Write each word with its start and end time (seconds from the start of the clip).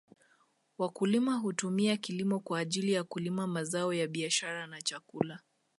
Wakulima 0.77 1.35
hutumia 1.37 1.97
kilimo 1.97 2.39
kwa 2.39 2.59
ajili 2.59 2.93
ya 2.93 3.03
kulima 3.03 3.47
mazao 3.47 3.93
ya 3.93 4.07
biashara 4.07 4.67
na 4.67 4.81
chakula 4.81 5.39